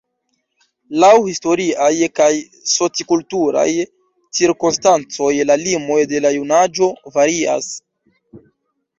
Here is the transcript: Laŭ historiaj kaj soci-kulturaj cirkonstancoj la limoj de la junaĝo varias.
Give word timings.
Laŭ 1.01 1.09
historiaj 1.25 1.89
kaj 2.19 2.29
soci-kulturaj 2.71 3.65
cirkonstancoj 4.37 5.29
la 5.51 5.57
limoj 5.65 5.99
de 6.15 6.23
la 6.27 6.31
junaĝo 6.37 6.89
varias. 7.19 7.69